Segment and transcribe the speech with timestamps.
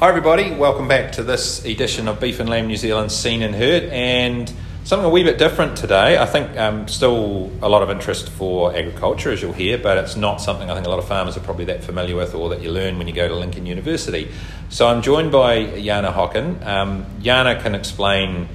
[0.00, 0.52] Hi, everybody.
[0.52, 3.82] Welcome back to this edition of Beef and Lamb New Zealand Seen and Heard.
[3.82, 4.48] And
[4.84, 6.16] something a wee bit different today.
[6.16, 10.14] I think um, still a lot of interest for agriculture, as you'll hear, but it's
[10.14, 12.62] not something I think a lot of farmers are probably that familiar with or that
[12.62, 14.30] you learn when you go to Lincoln University.
[14.68, 16.64] So I'm joined by Jana Hocken.
[16.64, 18.48] Um, Jana can explain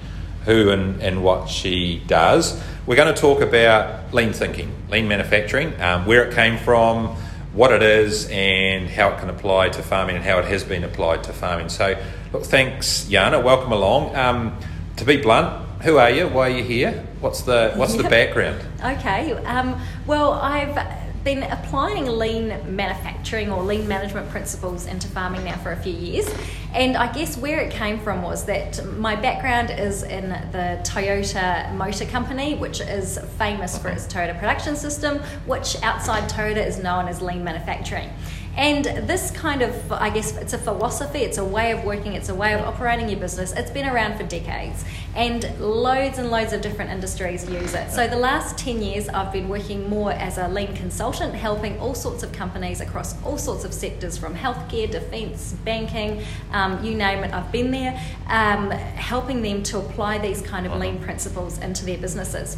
[0.45, 2.63] who and, and what she does.
[2.85, 7.17] We're going to talk about lean thinking, lean manufacturing, um, where it came from
[7.53, 10.83] what it is and how it can apply to farming and how it has been
[10.83, 11.69] applied to farming.
[11.69, 11.95] So,
[12.31, 13.39] look, thanks, Jana.
[13.39, 14.15] Welcome along.
[14.15, 14.57] Um,
[14.97, 16.27] to be blunt, who are you?
[16.27, 17.05] Why are you here?
[17.19, 18.61] What's the What's the background?
[18.83, 19.33] Okay.
[19.45, 20.77] Um, well, I've
[21.23, 26.29] been applying lean manufacturing or lean management principles into farming now for a few years.
[26.73, 31.73] And I guess where it came from was that my background is in the Toyota
[31.75, 37.07] Motor Company, which is famous for its Toyota production system, which outside Toyota is known
[37.07, 38.09] as lean manufacturing.
[38.55, 42.29] And this kind of, I guess, it's a philosophy, it's a way of working, it's
[42.29, 43.51] a way of operating your business.
[43.51, 44.85] It's been around for decades,
[45.15, 47.89] and loads and loads of different industries use it.
[47.89, 51.95] So, the last 10 years, I've been working more as a lean consultant, helping all
[51.95, 57.23] sorts of companies across all sorts of sectors from healthcare, defence, banking, um, you name
[57.23, 61.85] it, I've been there, um, helping them to apply these kind of lean principles into
[61.85, 62.57] their businesses.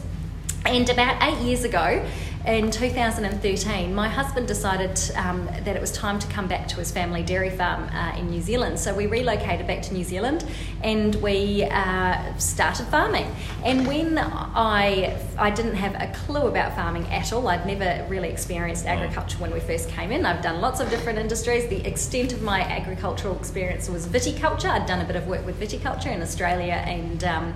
[0.66, 2.04] And about eight years ago,
[2.48, 6.92] in 2013, my husband decided um, that it was time to come back to his
[6.92, 8.80] family dairy farm uh, in New Zealand.
[8.80, 10.46] So we relocated back to New Zealand
[10.84, 13.26] and we uh, started farming.
[13.64, 18.30] And when I, I didn't have a clue about farming at all, I'd never really
[18.30, 20.26] experienced agriculture when we first came in.
[20.26, 21.68] I've done lots of different industries.
[21.68, 24.70] The extent of my agricultural experience was viticulture.
[24.70, 27.54] I'd done a bit of work with viticulture in Australia and um,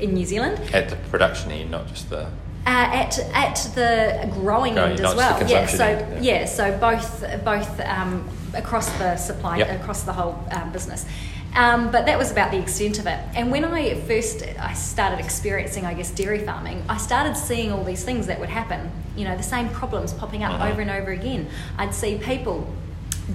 [0.00, 0.58] in New Zealand.
[0.74, 2.28] At the production end, not just the
[2.66, 5.48] uh, at at the growing, end as well.
[5.48, 6.20] Yeah, so yeah.
[6.20, 6.44] yeah.
[6.46, 9.80] so both both um, across the supply yep.
[9.80, 11.06] across the whole um, business.
[11.54, 13.18] Um, but that was about the extent of it.
[13.36, 17.84] And when I first I started experiencing, I guess, dairy farming, I started seeing all
[17.84, 18.90] these things that would happen.
[19.16, 20.70] You know, the same problems popping up uh-huh.
[20.70, 21.48] over and over again.
[21.78, 22.66] I'd see people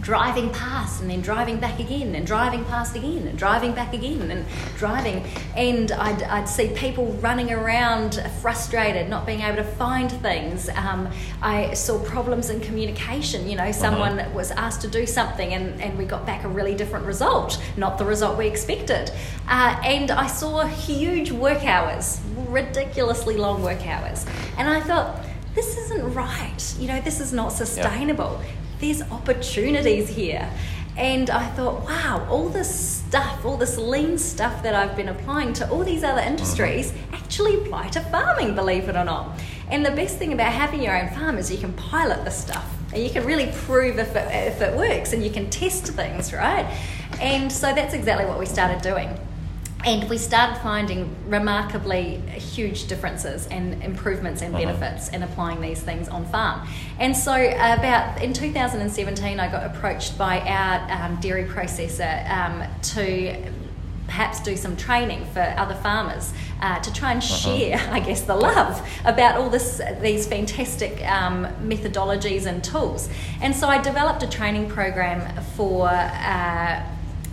[0.01, 4.29] driving past and then driving back again and driving past again and driving back again
[4.29, 4.45] and
[4.77, 5.25] driving.
[5.55, 10.69] And I'd, I'd see people running around frustrated not being able to find things.
[10.69, 11.09] Um,
[11.41, 13.49] I saw problems in communication.
[13.49, 14.31] You know someone uh-huh.
[14.35, 17.97] was asked to do something and, and we got back a really different result not
[17.97, 19.11] the result we expected.
[19.47, 24.25] Uh, and I saw huge work hours ridiculously long work hours.
[24.57, 25.23] And I thought
[25.55, 26.75] this isn't right.
[26.79, 28.41] You know, this is not sustainable
[28.79, 30.49] there's opportunities here.
[30.97, 35.53] And I thought, wow, all this stuff, all this lean stuff that I've been applying
[35.53, 37.17] to all these other industries uh-huh.
[37.17, 39.39] actually apply to farming, believe it or not.
[39.69, 42.65] And the best thing about having your own farm is you can pilot the stuff
[42.91, 46.33] and you can really prove if it, if it works and you can test things,
[46.33, 46.65] right?
[47.21, 49.17] And so that's exactly what we started doing
[49.85, 54.65] and we started finding remarkably huge differences and improvements and uh-huh.
[54.65, 55.17] benefits uh-huh.
[55.17, 56.67] in applying these things on farm.
[56.99, 63.51] And so, about in 2017, I got approached by our um, dairy processor um, to
[64.05, 67.57] perhaps do some training for other farmers uh, to try and uh-huh.
[67.57, 67.91] share, uh-huh.
[67.93, 73.07] I guess, the love about all this these fantastic um, methodologies and tools.
[73.41, 75.87] And so, I developed a training program for.
[75.87, 76.83] Uh,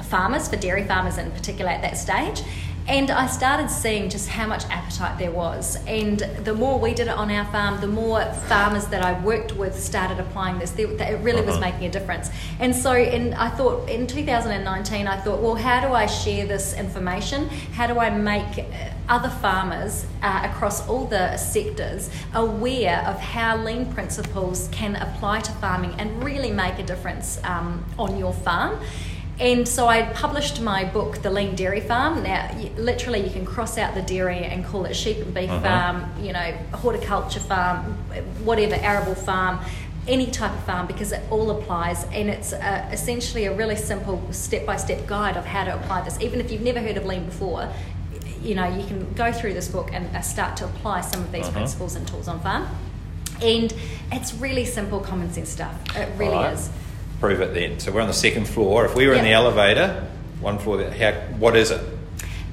[0.07, 2.43] farmers, for dairy farmers in particular at that stage.
[2.89, 5.77] And I started seeing just how much appetite there was.
[5.87, 9.57] And the more we did it on our farm, the more farmers that I worked
[9.57, 10.73] with started applying this.
[10.79, 11.61] It really was uh-huh.
[11.61, 12.31] making a difference.
[12.61, 16.75] And so in, I thought in 2019, I thought, well, how do I share this
[16.75, 17.49] information?
[17.73, 23.57] How do I make uh, other farmers uh, across all the sectors aware of how
[23.57, 28.79] lean principles can apply to farming and really make a difference um, on your farm?
[29.39, 32.23] And so I published my book, The Lean Dairy Farm.
[32.23, 35.61] Now, literally, you can cross out the dairy and call it sheep and beef uh-huh.
[35.61, 37.93] farm, you know, horticulture farm,
[38.45, 39.61] whatever, arable farm,
[40.09, 42.05] any type of farm, because it all applies.
[42.05, 46.03] And it's uh, essentially a really simple step by step guide of how to apply
[46.03, 46.19] this.
[46.23, 47.71] Even if you've never heard of lean before,
[48.41, 51.31] you know, you can go through this book and uh, start to apply some of
[51.31, 51.59] these uh-huh.
[51.59, 52.67] principles and tools on farm.
[53.43, 53.75] And
[54.11, 55.75] it's really simple, common sense stuff.
[55.95, 56.55] It really right.
[56.55, 56.71] is
[57.21, 57.79] prove it then.
[57.81, 58.85] So we're on the second floor.
[58.85, 59.21] If we were yep.
[59.21, 60.07] in the elevator,
[60.41, 61.81] one floor, how, what is it?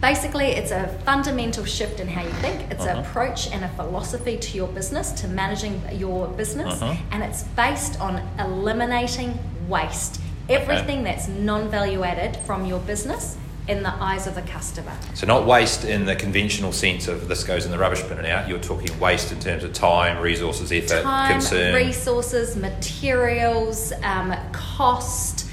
[0.02, 2.70] Basically, it's a fundamental shift in how you think.
[2.72, 3.00] It's uh-huh.
[3.00, 6.96] an approach and a philosophy to your business, to managing your business, uh-huh.
[7.12, 9.40] and it's based on eliminating
[9.70, 10.20] waste.
[10.50, 11.16] Everything okay.
[11.16, 13.38] that's non value added from your business
[13.68, 14.92] in the eyes of the customer.
[15.14, 18.28] So, not waste in the conventional sense of this goes in the rubbish bin and
[18.28, 18.48] out.
[18.48, 25.50] You're talking waste in terms of time, resources, effort, time, concern, resources, materials, um, cost,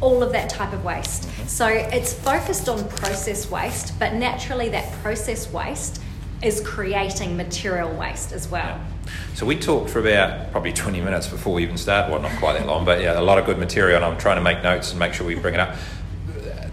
[0.00, 1.24] all of that type of waste.
[1.24, 1.46] Mm-hmm.
[1.46, 6.00] So it's focused on process waste, but naturally that process waste
[6.42, 8.66] is creating material waste as well.
[8.66, 8.84] Yeah.
[9.34, 12.12] So we talked for about probably 20 minutes before we even started.
[12.12, 14.36] Well, not quite that long, but yeah, a lot of good material, and I'm trying
[14.36, 15.76] to make notes and make sure we bring it up.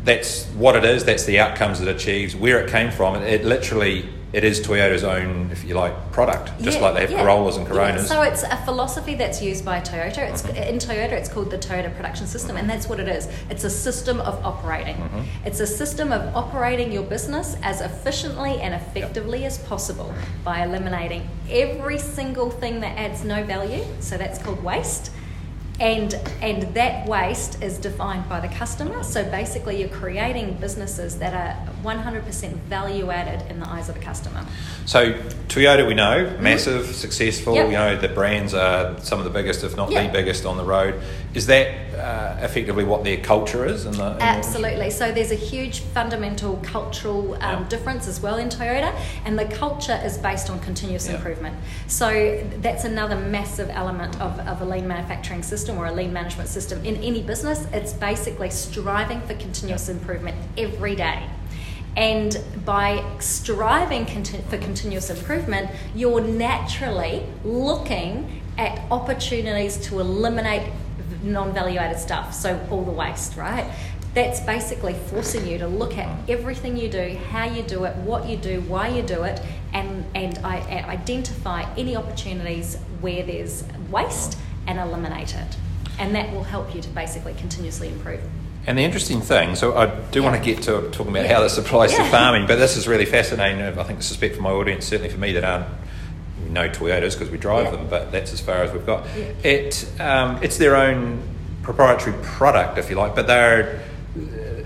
[0.10, 1.06] That's what it is.
[1.06, 2.36] That's the outcomes it achieves.
[2.36, 6.52] Where it came from, it, it literally it is Toyota's own, if you like, product,
[6.62, 7.22] just yeah, like they have yeah.
[7.22, 8.04] Corollas and Coronas.
[8.04, 8.08] Yeah.
[8.08, 10.30] So it's a philosophy that's used by Toyota.
[10.30, 10.56] It's mm-hmm.
[10.56, 12.58] in Toyota, it's called the Toyota Production System, mm-hmm.
[12.58, 13.28] and that's what it is.
[13.52, 14.96] It's a system of operating.
[14.96, 15.46] Mm-hmm.
[15.46, 19.48] It's a system of operating your business as efficiently and effectively yep.
[19.48, 20.12] as possible
[20.44, 23.84] by eliminating every single thing that adds no value.
[24.00, 25.12] So that's called waste
[25.80, 29.04] and and that waste is defined by the customer.
[29.04, 34.02] So basically you're creating businesses that are 100% value added in the eyes of the
[34.02, 34.46] customer
[34.86, 35.14] so
[35.48, 36.44] toyota we know mm-hmm.
[36.44, 36.92] massive mm-hmm.
[36.92, 37.68] successful yep.
[37.68, 40.12] you know the brands are some of the biggest if not yep.
[40.12, 41.00] the biggest on the road
[41.34, 45.32] is that uh, effectively what their culture is in the, in absolutely the so there's
[45.32, 47.70] a huge fundamental cultural um, yep.
[47.70, 48.94] difference as well in toyota
[49.26, 51.56] and the culture is based on continuous improvement
[51.88, 56.14] so that's another massive element of, of a lean manufacturing system system or a lean
[56.14, 61.30] management system in any business, it's basically striving for continuous improvement every day.
[61.96, 70.72] And by striving conti- for continuous improvement, you're naturally looking at opportunities to eliminate
[71.24, 73.70] non value added stuff, so all the waste, right?
[74.14, 78.28] That's basically forcing you to look at everything you do, how you do it, what
[78.28, 79.42] you do, why you do it,
[79.74, 80.58] and, and I,
[80.88, 84.38] identify any opportunities where there's waste
[84.68, 85.58] and eliminate it.
[86.00, 88.22] And that will help you to basically continuously improve.
[88.70, 90.30] And the interesting thing, so I do yeah.
[90.30, 91.34] want to get to talking about yeah.
[91.34, 92.04] how this applies yeah.
[92.04, 93.64] to farming, but this is really fascinating.
[93.64, 95.66] I think this is for my audience, certainly for me that aren't
[96.44, 99.08] we know Toyotas because we drive them, but that's as far as we've got.
[99.44, 101.20] It um, it's their own
[101.64, 103.82] proprietary product, if you like, but they're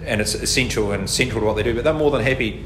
[0.05, 1.73] and it's essential and central to what they do.
[1.73, 2.61] But they're more than happy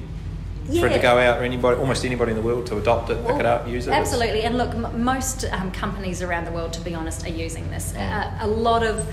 [0.67, 0.81] yeah.
[0.81, 3.17] for it to go out or anybody, almost anybody in the world to adopt it,
[3.17, 3.91] well, pick it up, use it.
[3.91, 7.69] Absolutely, and look, m- most um, companies around the world, to be honest, are using
[7.69, 7.93] this.
[7.93, 8.41] Mm.
[8.41, 9.07] Uh, a lot of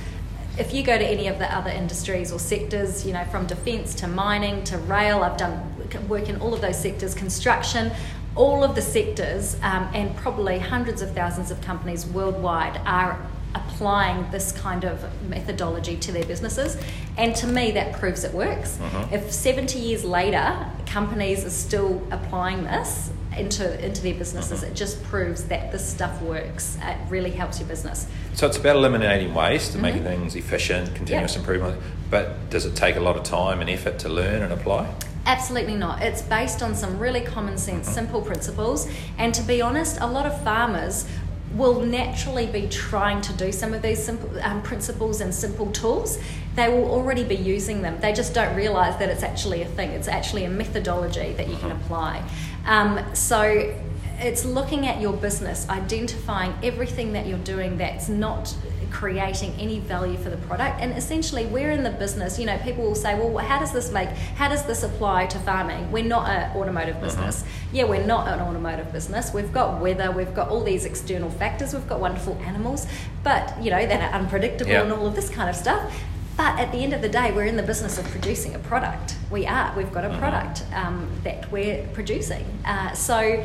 [0.59, 3.95] if you go to any of the other industries or sectors, you know, from defence
[3.97, 5.71] to mining to rail, I've done
[6.09, 7.93] work in all of those sectors, construction,
[8.37, 13.19] all of the sectors, um, and probably hundreds of thousands of companies worldwide are
[13.55, 16.77] applying this kind of methodology to their businesses.
[17.17, 18.77] And to me, that proves it works.
[18.79, 19.15] Mm-hmm.
[19.15, 24.73] If 70 years later, companies are still applying this into, into their businesses, mm-hmm.
[24.73, 26.79] it just proves that this stuff works.
[26.83, 28.07] It really helps your business.
[28.35, 30.05] So it's about eliminating waste and mm-hmm.
[30.05, 31.41] making things efficient, continuous yep.
[31.41, 31.81] improvement.
[32.11, 34.93] But does it take a lot of time and effort to learn and apply?
[35.27, 36.03] Absolutely not.
[36.03, 37.95] It's based on some really common sense, mm-hmm.
[37.95, 38.89] simple principles.
[39.19, 41.07] And to be honest, a lot of farmers
[41.55, 46.19] will naturally be trying to do some of these simple um, principles and simple tools.
[46.57, 48.01] They will already be using them.
[48.01, 49.91] They just don't realize that it's actually a thing.
[49.91, 51.85] It's actually a methodology that you can uh-huh.
[51.85, 52.29] apply.
[52.67, 53.75] Um, so
[54.19, 58.55] it's looking at your business, identifying everything that you're doing that's not
[58.91, 60.81] creating any value for the product.
[60.81, 62.39] And essentially, we're in the business.
[62.39, 64.09] You know, people will say, "Well, how does this make?
[64.09, 65.91] How does this apply to farming?
[65.91, 67.05] We're not an automotive uh-huh.
[67.05, 67.45] business.
[67.73, 69.35] Yeah, we're not an automotive business.
[69.35, 70.11] We've got weather.
[70.13, 71.75] We've got all these external factors.
[71.75, 72.87] We've got wonderful animals,
[73.25, 75.93] but you know that are unpredictable and all of this kind of stuff."
[76.37, 79.17] But at the end of the day, we're in the business of producing a product.
[79.31, 79.73] We are.
[79.77, 80.19] We've got a uh-huh.
[80.19, 82.44] product um, that we're producing.
[82.65, 83.44] Uh, so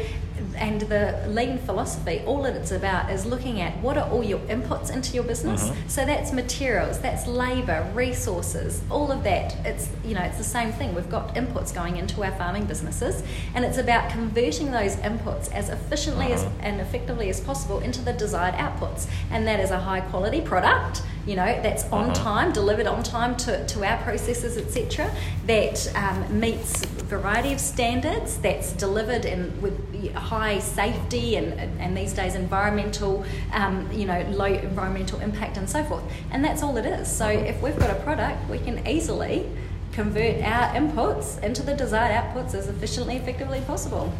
[0.56, 4.40] and the lean philosophy, all that it's about is looking at what are all your
[4.40, 5.70] inputs into your business.
[5.70, 5.88] Mm-hmm.
[5.88, 9.56] So that's materials, that's labor, resources, all of that.
[9.66, 10.96] It's you know it's the same thing.
[10.96, 13.24] We've got inputs going into our farming businesses,
[13.54, 16.60] and it's about converting those inputs as efficiently mm-hmm.
[16.60, 20.42] as, and effectively as possible into the desired outputs, and that is a high quality
[20.42, 21.02] product.
[21.26, 22.24] You know that's on mm-hmm.
[22.24, 25.14] time, delivered on time to, to our processes, etc.
[25.46, 28.38] That um, meets a variety of standards.
[28.38, 34.46] That's delivered and with high safety and, and these days environmental, um, you know, low
[34.46, 36.04] environmental impact and so forth.
[36.32, 37.08] And that's all it is.
[37.10, 39.50] So if we've got a product, we can easily
[39.92, 44.14] convert our inputs into the desired outputs as efficiently, effectively possible.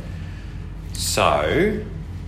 [0.94, 1.82] So,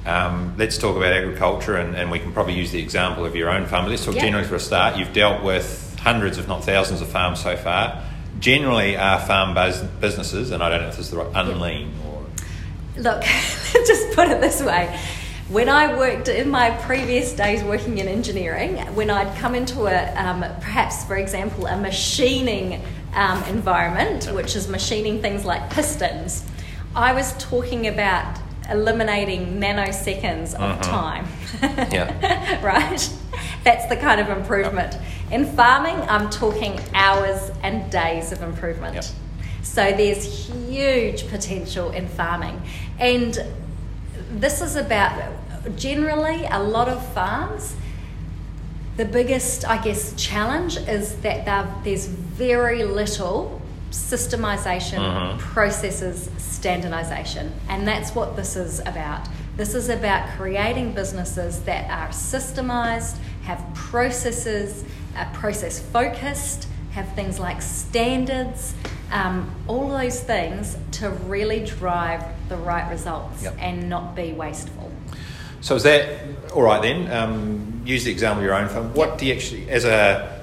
[0.05, 3.49] um, let's talk about agriculture, and, and, we can probably use the example of your
[3.49, 3.87] own farm.
[3.87, 4.97] Let's talk generally for a start.
[4.97, 8.03] You've dealt with hundreds, if not thousands, of farms so far.
[8.39, 9.53] Generally, are farm
[9.99, 12.25] businesses, and I don't know if this is the right, unlean or
[12.97, 13.21] look,
[13.73, 14.99] just put it this way.
[15.49, 20.15] When I worked in my previous days working in engineering, when I'd come into a,
[20.15, 22.81] um, perhaps for example, a machining
[23.13, 26.45] um, environment, which is machining things like pistons,
[26.95, 28.40] I was talking about
[28.71, 30.81] eliminating nanoseconds of uh-huh.
[30.81, 31.27] time.
[31.91, 32.61] yeah.
[32.63, 33.13] right?
[33.63, 34.97] That's the kind of improvement.
[35.31, 38.95] In farming, I'm talking hours and days of improvement.
[38.95, 39.05] Yep.
[39.61, 42.61] So there's huge potential in farming.
[42.99, 43.37] And
[44.31, 45.31] this is about
[45.75, 47.75] generally a lot of farms.
[48.97, 51.45] The biggest, I guess, challenge is that
[51.83, 53.60] there's very little
[53.91, 55.37] systemization, mm-hmm.
[55.37, 57.51] processes, standardization.
[57.69, 59.27] And that's what this is about.
[59.57, 64.83] This is about creating businesses that are systemized, have processes,
[65.15, 68.73] are process focused, have things like standards,
[69.11, 73.55] um, all those things to really drive the right results yep.
[73.59, 74.91] and not be wasteful.
[75.59, 77.11] So is that all right then?
[77.11, 78.93] Um, use the example of your own firm.
[78.93, 79.17] What yep.
[79.17, 80.40] do you actually, as a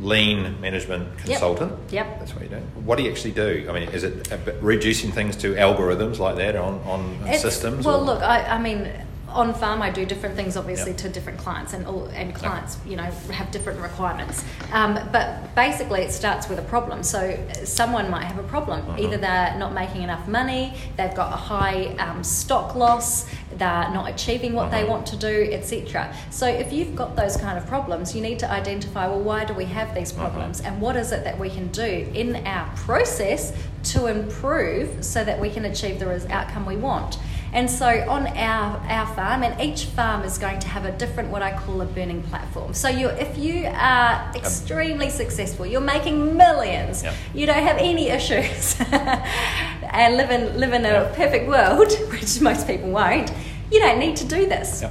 [0.00, 1.72] lean management consultant.
[1.90, 1.92] Yep.
[1.92, 2.18] yep.
[2.18, 2.56] That's what you do.
[2.84, 3.66] What do you actually do?
[3.68, 4.28] I mean, is it
[4.60, 7.84] reducing things to algorithms like that on, on systems?
[7.84, 8.04] Well, or?
[8.04, 8.90] look, I, I mean,
[9.32, 11.00] on farm I do different things obviously yep.
[11.00, 12.86] to different clients and all and clients yep.
[12.86, 18.10] you know have different requirements um, but basically it starts with a problem so someone
[18.10, 19.02] might have a problem uh-huh.
[19.02, 24.10] either they're not making enough money they've got a high um, stock loss they're not
[24.10, 24.82] achieving what uh-huh.
[24.82, 28.38] they want to do etc so if you've got those kind of problems you need
[28.38, 30.28] to identify well why do we have these uh-huh.
[30.28, 30.70] problems uh-huh.
[30.70, 35.40] and what is it that we can do in our process to improve so that
[35.40, 37.18] we can achieve the outcome we want
[37.52, 41.30] and so on our, our farm, and each farm is going to have a different,
[41.30, 42.74] what I call a burning platform.
[42.74, 45.14] So you, if you are um, extremely yep.
[45.14, 47.14] successful, you're making millions, yep.
[47.34, 51.16] you don't have any issues, and live in, live in a yep.
[51.16, 53.32] perfect world, which most people won't,
[53.70, 54.84] you don't need to do this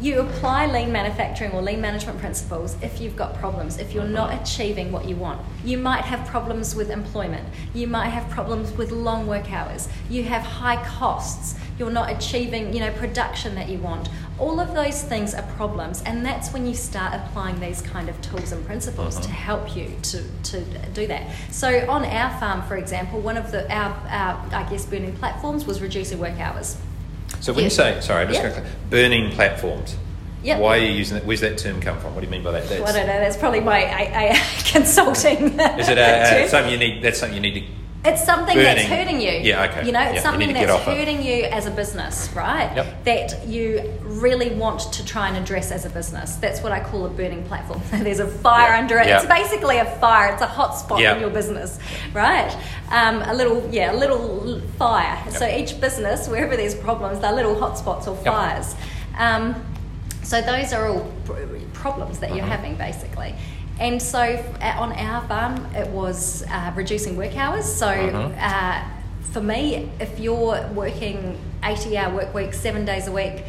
[0.00, 4.40] you apply lean manufacturing or lean management principles if you've got problems, if you're not
[4.40, 5.40] achieving what you want.
[5.62, 10.22] You might have problems with employment, you might have problems with long work hours, you
[10.24, 14.08] have high costs, you're not achieving, you know, production that you want.
[14.38, 18.18] All of those things are problems, and that's when you start applying these kind of
[18.22, 19.26] tools and principles uh-huh.
[19.26, 20.60] to help you to, to
[20.94, 21.30] do that.
[21.50, 25.66] So on our farm, for example, one of the our, our I guess burning platforms
[25.66, 26.78] was reducing work hours.
[27.40, 29.96] So when you say, sorry, I'm just going to burning platforms.
[30.42, 30.60] Yep.
[30.60, 31.26] Why are you using that?
[31.26, 32.14] Where's that term come from?
[32.14, 32.68] What do you mean by that?
[32.68, 33.20] That's, well, I don't know.
[33.20, 35.58] That's probably my I, I, consulting.
[35.60, 37.02] Is it a, a, something you need?
[37.02, 38.64] That's something you need to it's something burning.
[38.64, 39.30] that's hurting you.
[39.30, 39.86] Yeah, okay.
[39.86, 42.74] You know, it's yeah, something that's hurting you as a business, right?
[42.74, 43.04] Yep.
[43.04, 46.36] That you really want to try and address as a business.
[46.36, 47.82] That's what I call a burning platform.
[48.02, 49.06] There's a fire under it.
[49.06, 50.32] It's basically a fire.
[50.32, 51.78] It's a hot spot in your business,
[52.14, 52.50] right?
[52.90, 55.22] Um, a little, yeah, a little fire.
[55.30, 58.74] So each business, wherever there's problems, they're little hot spots or fires.
[59.18, 59.62] Um,
[60.22, 61.12] so those are all
[61.72, 62.56] problems that you're uh-huh.
[62.56, 63.34] having, basically.
[63.80, 64.20] And so
[64.60, 67.64] on our farm, it was uh, reducing work hours.
[67.64, 68.28] So uh-huh.
[68.38, 68.84] uh,
[69.32, 73.42] for me, if you're working 80 hour work weeks, seven days a week,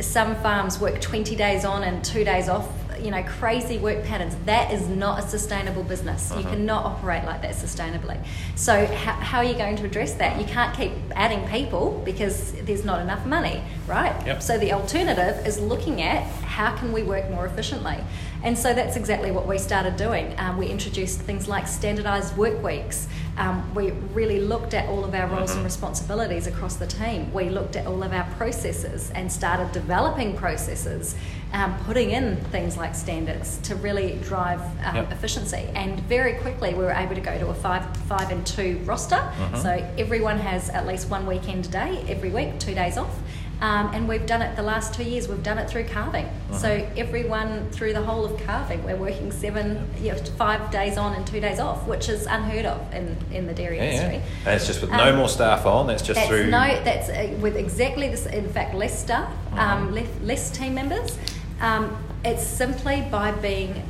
[0.00, 2.68] some farms work 20 days on and two days off
[3.00, 6.40] you know crazy work patterns that is not a sustainable business uh-huh.
[6.40, 8.18] you cannot operate like that sustainably
[8.54, 12.52] so how, how, are you going to address that you can't keep adding people because
[12.62, 14.42] there's not enough money right yep.
[14.42, 17.98] so the alternative is looking at how can we work more efficiently
[18.44, 20.34] and so that's exactly what we started doing.
[20.38, 23.08] Um, we introduced things like standardized work weeks.
[23.38, 25.60] Um, we really looked at all of our roles mm-hmm.
[25.60, 27.32] and responsibilities across the team.
[27.32, 31.16] We looked at all of our processes and started developing processes,
[31.54, 35.12] um, putting in things like standards to really drive um, yep.
[35.12, 35.68] efficiency.
[35.74, 39.16] And very quickly, we were able to go to a five, five and two roster.
[39.16, 39.56] Mm-hmm.
[39.56, 43.18] So everyone has at least one weekend a day every week, two days off.
[43.60, 46.26] Um, and we've done it the last two years, we've done it through calving.
[46.26, 46.58] Uh-huh.
[46.58, 51.14] So everyone through the whole of calving, we're working seven, you know, five days on
[51.14, 54.22] and two days off, which is unheard of in, in the dairy yeah, industry.
[54.44, 54.54] Yeah.
[54.54, 56.46] it's just with um, no more staff on, that's just that's through.
[56.46, 59.76] No, that's uh, with exactly this, in fact, less staff, uh-huh.
[59.76, 61.16] um, less, less, team members.
[61.60, 63.82] Um, it's simply by being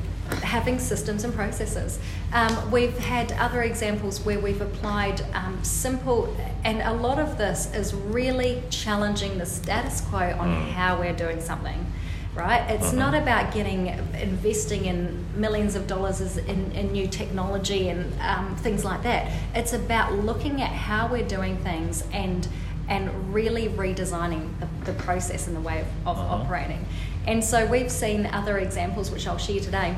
[0.42, 1.98] having systems and processes.
[2.32, 7.72] Um, we've had other examples where we've applied um, simple, and a lot of this
[7.74, 10.70] is really challenging the status quo on mm.
[10.70, 11.86] how we're doing something.
[12.34, 12.68] Right?
[12.68, 12.98] It's mm-hmm.
[12.98, 13.86] not about getting
[14.20, 19.30] investing in millions of dollars in, in new technology and um, things like that.
[19.54, 22.48] It's about looking at how we're doing things and
[22.88, 26.34] and really redesigning the, the process and the way of, of uh-huh.
[26.34, 26.84] operating.
[27.26, 29.96] And so we've seen other examples, which I'll share today,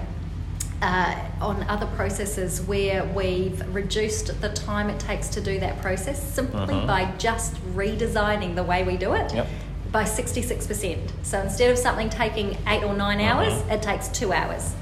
[0.87, 6.23] uh, on other processes where we've reduced the time it takes to do that process
[6.23, 6.87] simply uh-huh.
[6.87, 9.49] by just redesigning the way we do it yep.
[9.91, 11.11] by 66%.
[11.25, 13.29] So instead of something taking eight or 9 uh-huh.
[13.29, 14.75] hours, it takes two hours.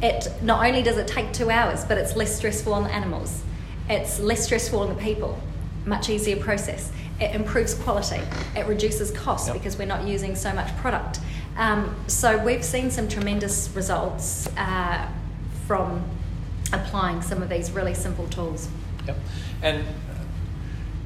[0.00, 3.42] It not only does it take two hours, but it's less stressful on the animals.
[3.88, 5.40] It's less stressful on the people.
[5.86, 6.92] Much easier process.
[7.18, 8.20] It improves quality.
[8.54, 9.56] It reduces cost yep.
[9.56, 11.18] because we're not using so much product.
[11.56, 15.08] Um, so we've seen some tremendous results uh,
[15.66, 16.04] from
[16.72, 18.68] applying some of these really simple tools.
[19.06, 19.16] Yep.
[19.62, 19.84] And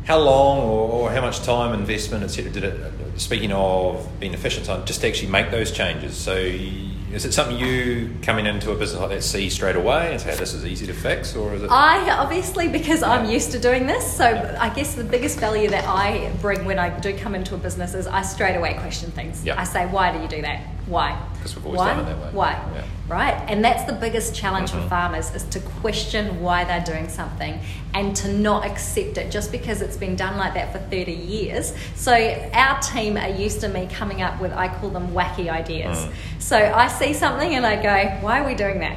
[0.04, 3.20] how long or, or, how much time, investment, etc., did it?
[3.20, 6.16] Speaking of being efficient, on just to actually make those changes.
[6.16, 10.20] So, is it something you coming into a business like that see straight away and
[10.20, 11.70] say this is easy to fix, or is it?
[11.70, 13.10] I obviously because yeah.
[13.10, 14.56] I'm used to doing this, so yeah.
[14.60, 17.94] I guess the biggest value that I bring when I do come into a business
[17.94, 19.44] is I straight away question things.
[19.44, 19.60] Yeah.
[19.60, 20.64] I say, why do you do that?
[20.86, 21.20] Why?
[21.34, 21.94] Because we've always why?
[21.94, 22.30] done it that way.
[22.32, 22.84] Why?
[23.10, 23.34] Right?
[23.48, 24.82] And that's the biggest challenge mm-hmm.
[24.82, 27.58] for farmers is to question why they're doing something
[27.92, 31.74] and to not accept it just because it's been done like that for 30 years.
[31.96, 32.12] So
[32.54, 35.98] our team are used to me coming up with, I call them wacky ideas.
[35.98, 36.12] Mm.
[36.38, 38.96] So I see something and I go, why are we doing that?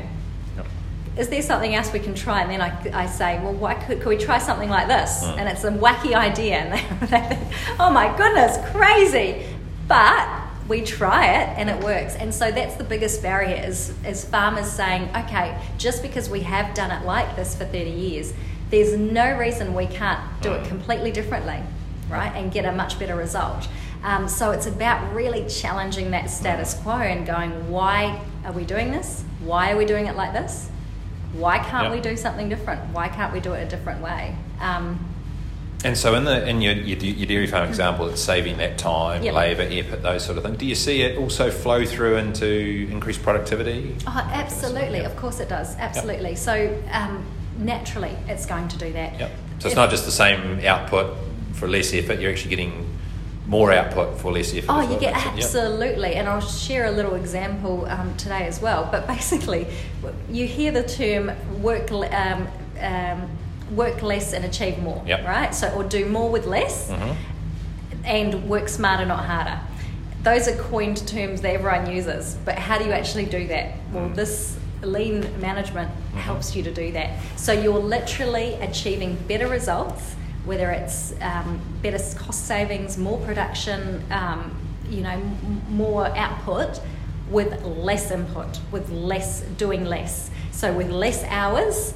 [1.17, 2.41] is there something else we can try?
[2.41, 5.23] And then I, I say, well, why could, could we try something like this?
[5.23, 5.37] Mm.
[5.37, 6.53] And it's a wacky idea.
[6.63, 9.45] And they, they think, oh my goodness, crazy.
[9.87, 12.15] But we try it and it works.
[12.15, 16.73] And so that's the biggest barrier is, is farmers saying, okay, just because we have
[16.73, 18.33] done it like this for 30 years,
[18.69, 21.59] there's no reason we can't do it completely differently,
[22.09, 22.31] right?
[22.35, 23.67] And get a much better result.
[24.03, 28.91] Um, so it's about really challenging that status quo and going, why are we doing
[28.91, 29.23] this?
[29.41, 30.69] Why are we doing it like this?
[31.33, 31.93] Why can't yep.
[31.93, 32.81] we do something different?
[32.93, 34.35] Why can't we do it a different way?
[34.59, 35.12] Um,
[35.83, 39.21] and so, in the in your, your, your dairy farm example, it's saving that time,
[39.21, 39.33] yep.
[39.33, 40.57] labour, effort, those sort of things.
[40.57, 43.95] Do you see it also flow through into increased productivity?
[44.07, 44.99] Oh, absolutely.
[44.99, 45.75] Of course, it does.
[45.77, 46.31] Absolutely.
[46.31, 46.37] Yep.
[46.37, 47.25] So, um,
[47.57, 49.19] naturally, it's going to do that.
[49.19, 49.31] Yep.
[49.59, 51.17] So it's if, not just the same output
[51.53, 52.19] for less effort.
[52.19, 52.89] You're actually getting
[53.45, 54.71] more output for less effort.
[54.71, 56.19] Oh, you get absolutely, yep.
[56.19, 58.87] and I'll share a little example um, today as well.
[58.89, 59.67] But basically,
[60.29, 61.91] you hear the term work.
[61.91, 62.47] Um,
[62.79, 63.29] um,
[63.71, 65.25] work less and achieve more, yep.
[65.25, 65.53] right?
[65.53, 67.13] So, or do more with less mm-hmm.
[68.05, 69.59] and work smarter, not harder.
[70.23, 73.75] Those are coined terms that everyone uses, but how do you actually do that?
[73.91, 74.15] Well, mm.
[74.15, 76.17] this lean management mm-hmm.
[76.17, 77.19] helps you to do that.
[77.35, 80.15] So, you're literally achieving better results,
[80.45, 84.55] whether it's um, better cost savings, more production, um,
[84.89, 86.79] you know, m- more output
[87.29, 90.29] with less input, with less doing less.
[90.51, 91.93] So, with less hours.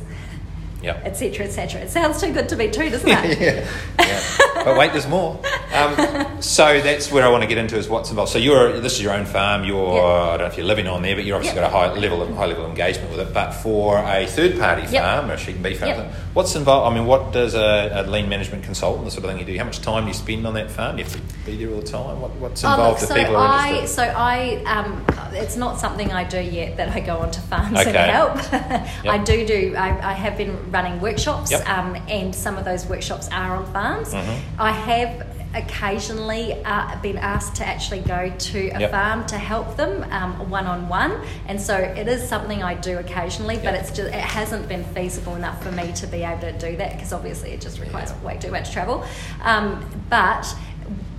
[0.84, 1.82] Etc., etc.
[1.82, 3.40] It sounds too good to be true, doesn't it?
[3.40, 3.68] yeah.
[4.00, 4.64] yeah.
[4.64, 5.40] But wait, there's more.
[5.74, 8.32] Um, so that's where I want to get into is what's involved.
[8.32, 9.64] So you're this is your own farm.
[9.66, 10.04] You're yep.
[10.04, 11.72] I don't know if you're living on there, but you're obviously yep.
[11.72, 13.34] got a high level of high level of engagement with it.
[13.34, 16.92] But for a third party farm, or sheep and beef farm, what's involved?
[16.92, 19.58] I mean, what does a, a, lean management consultant, the sort of thing you do?
[19.58, 20.96] How much time do you spend on that farm?
[20.96, 22.22] Do You have to be there all the time.
[22.22, 23.96] What, what's involved oh, look, so people are I, interested?
[23.96, 27.90] So I, um, it's not something I do yet that I go onto farms okay.
[27.90, 28.54] and help.
[29.06, 29.76] I do do.
[29.78, 31.68] I, I have been running workshops yep.
[31.70, 34.14] um, and some of those workshops are on farms.
[34.14, 34.62] Mm-hmm.
[34.62, 38.92] I have occasionally uh, been asked to actually go to a yep.
[38.92, 40.04] farm to help them
[40.50, 43.56] one on one, and so it is something I do occasionally.
[43.56, 43.64] Yep.
[43.64, 46.78] But it's just it hasn't been feasible enough for me to be able to do
[46.78, 48.28] that because obviously it just requires yeah.
[48.28, 49.06] way too much travel.
[49.44, 50.46] Um, but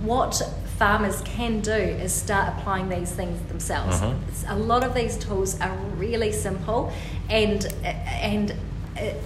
[0.01, 0.41] what
[0.77, 3.99] farmers can do is start applying these things themselves.
[3.99, 4.51] Mm-hmm.
[4.51, 6.91] A lot of these tools are really simple,
[7.29, 8.55] and and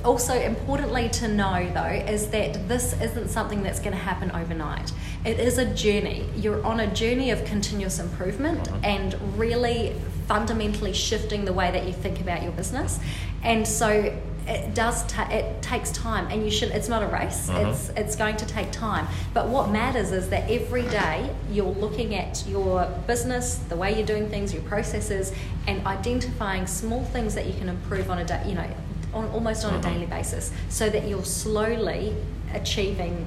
[0.04, 4.92] also importantly to know though is that this isn't something that's going to happen overnight.
[5.26, 6.26] It is a journey.
[6.36, 8.86] You're on a journey of continuous improvement mm-hmm.
[8.86, 9.96] and really
[10.28, 13.00] fundamentally shifting the way that you think about your business.
[13.44, 17.50] And so it does ta- it takes time and you should it's not a race.
[17.50, 17.70] Mm-hmm.
[17.70, 19.08] it's it's going to take time.
[19.34, 24.06] But what matters is that every day you're looking at your business the way you're
[24.06, 25.32] doing things your processes
[25.68, 28.70] and identifying small things that you can improve on a day you know
[29.14, 29.88] on, almost on mm-hmm.
[29.88, 32.16] a daily basis so that you're slowly
[32.54, 33.26] achieving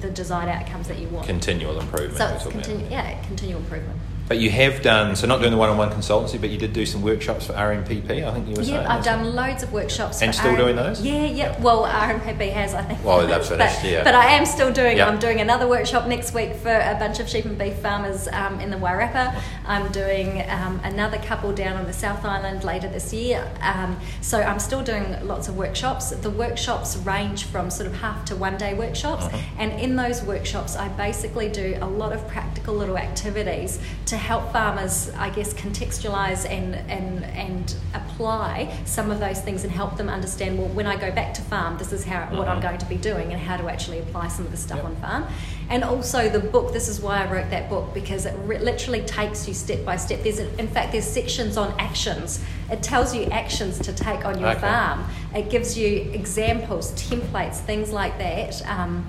[0.00, 1.26] the desired outcomes that you want.
[1.26, 2.16] Continual improvement.
[2.16, 3.98] So it's continu- yeah, continual improvement.
[4.30, 7.02] But you have done so not doing the one-on-one consultancy, but you did do some
[7.02, 8.24] workshops for RMPP.
[8.24, 8.80] I think you were saying.
[8.80, 10.22] Yeah, I've done loads of workshops.
[10.22, 11.02] And still RM- doing those?
[11.02, 11.60] Yeah, yeah.
[11.60, 13.04] Well, RMPP has, I think.
[13.04, 13.82] Well, that's finished.
[13.82, 14.04] But, yeah.
[14.04, 14.98] But I am still doing.
[14.98, 15.08] Yep.
[15.08, 18.60] I'm doing another workshop next week for a bunch of sheep and beef farmers um,
[18.60, 19.36] in the Wairarapa.
[19.66, 23.50] I'm doing um, another couple down on the South Island later this year.
[23.62, 26.10] Um, so I'm still doing lots of workshops.
[26.10, 29.38] The workshops range from sort of half to one day workshops, uh-huh.
[29.58, 32.28] and in those workshops, I basically do a lot of
[32.60, 39.18] practical little activities to help farmers I guess, contextualize and, and, and apply some of
[39.20, 42.04] those things and help them understand, well, when I go back to farm, this is
[42.04, 42.68] how, what I'm mm-hmm.
[42.68, 44.86] going to be doing and how to actually apply some of the stuff yep.
[44.86, 45.26] on farm.
[45.70, 49.02] And also the book, this is why I wrote that book, because it re- literally
[49.02, 50.22] takes you step by step.
[50.22, 52.44] There's, in fact, there's sections on actions.
[52.70, 54.60] It tells you actions to take on your okay.
[54.60, 55.06] farm.
[55.34, 59.06] It gives you examples, templates, things like that, um,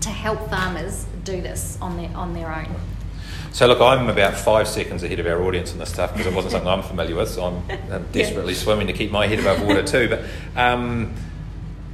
[0.00, 2.74] to help farmers do this on their on their own.
[3.52, 6.34] So look, I'm about five seconds ahead of our audience on this stuff because it
[6.34, 7.30] wasn't something I'm familiar with.
[7.30, 8.60] So I'm, I'm desperately yeah.
[8.60, 10.08] swimming to keep my head above water too.
[10.08, 10.24] But
[10.56, 11.12] um,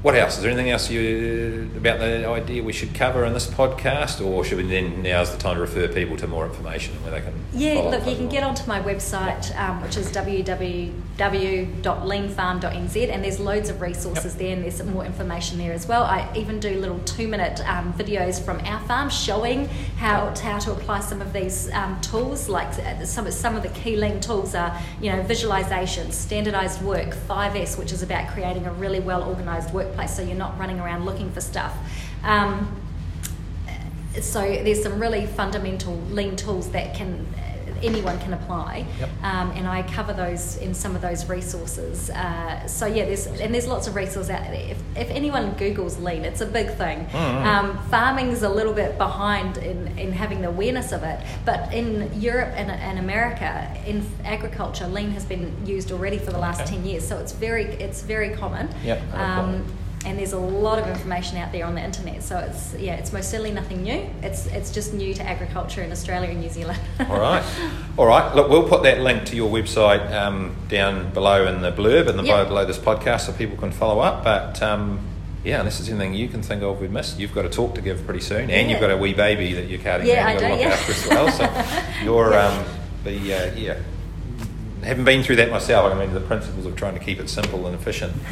[0.07, 0.37] what else?
[0.37, 4.45] Is there anything else you about the idea we should cover in this podcast, or
[4.45, 7.35] should we then now's the time to refer people to more information where they can?
[7.53, 13.69] Yeah, look, you can get onto my website, um, which is www.leanfarm.nz, and there's loads
[13.69, 14.40] of resources yep.
[14.40, 16.05] there, and there's more information there as well.
[16.05, 19.66] I even do little two-minute um, videos from our farm showing
[19.97, 22.49] how to, how to apply some of these um, tools.
[22.49, 27.12] Like uh, some some of the key lean tools are, you know, visualization, standardized work,
[27.12, 30.80] 5S, which is about creating a really well organized work workplace so you're not running
[30.80, 31.76] around looking for stuff.
[32.22, 32.68] Um,
[34.20, 37.26] so there's some really fundamental lean tools that can
[37.82, 39.11] anyone can apply, yep.
[39.22, 42.09] um, and I cover those in some of those resources.
[42.09, 44.70] Uh, so yeah, there's and there's lots of resources out there.
[44.70, 47.04] If, if anyone Google's lean, it's a big thing.
[47.04, 47.46] Mm-hmm.
[47.46, 52.18] Um, farming's a little bit behind in, in having the awareness of it, but in
[52.18, 56.70] Europe and, and America, in agriculture, lean has been used already for the last okay.
[56.70, 57.06] ten years.
[57.06, 58.70] So it's very it's very common.
[58.85, 59.66] Yep, um,
[60.07, 62.23] and there's a lot of information out there on the internet.
[62.23, 64.09] So it's yeah, it's most certainly nothing new.
[64.23, 66.79] It's it's just new to agriculture in Australia and New Zealand.
[67.01, 67.45] all right,
[67.97, 68.35] all right.
[68.35, 72.19] Look, we'll put that link to your website um, down below in the blurb and
[72.19, 72.49] the yep.
[72.49, 74.23] below this podcast, so people can follow up.
[74.23, 75.01] But um,
[75.45, 77.81] yeah, unless there's anything you can think of we've missed, you've got a talk to
[77.81, 78.69] give pretty soon, and yeah.
[78.69, 80.09] you've got a wee baby that you're carrying.
[80.09, 80.45] Yeah, I do.
[80.45, 80.79] Yeah.
[81.11, 81.33] well.
[81.33, 82.47] So you're yeah.
[82.47, 82.64] um,
[83.03, 83.81] the uh, yeah
[84.87, 85.92] haven't been through that myself.
[85.92, 88.12] I mean, the principles of trying to keep it simple and efficient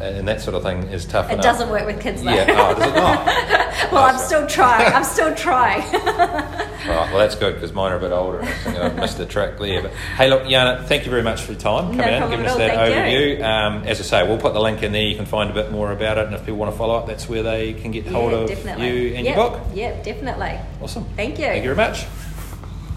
[0.00, 1.30] and that sort of thing is tough.
[1.30, 1.44] It enough.
[1.44, 2.32] doesn't work with kids, though.
[2.32, 3.92] Yeah, oh, does it not?
[3.92, 4.92] well, I'm still trying.
[4.92, 5.80] I'm still trying.
[5.92, 9.18] right, well, that's good because mine are a bit older and I think I've missed
[9.18, 9.82] the track there.
[9.82, 12.46] But hey, look, Jana, thank you very much for your time coming no in, giving
[12.46, 13.42] us that overview.
[13.42, 15.04] Um, as I say, we'll put the link in there.
[15.04, 17.06] You can find a bit more about it, and if people want to follow up,
[17.06, 18.86] that's where they can get hold yeah, of definitely.
[18.86, 19.36] you and yep.
[19.36, 19.60] your book.
[19.74, 20.58] Yeah, definitely.
[20.80, 21.04] Awesome.
[21.16, 21.46] Thank you.
[21.46, 22.06] Thank you very much.